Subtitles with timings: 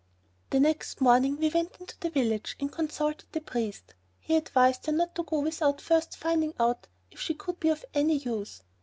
[0.49, 3.93] The next morning we went into the village and consulted the priest.
[4.19, 7.85] He advised her not to go without first finding out if she could be of
[7.93, 8.63] any use.